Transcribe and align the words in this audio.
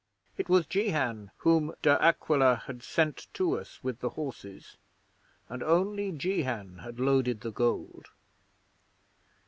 It 0.35 0.49
was 0.49 0.65
Jehan 0.65 1.29
whom 1.37 1.75
De 1.83 1.91
Aquila 2.03 2.63
had 2.65 2.81
sent 2.81 3.27
to 3.35 3.59
us 3.59 3.83
with 3.83 3.99
the 3.99 4.09
horses, 4.09 4.77
and 5.47 5.61
only 5.61 6.11
Jehan 6.11 6.79
had 6.79 6.99
loaded 6.99 7.41
the 7.41 7.51
gold. 7.51 8.07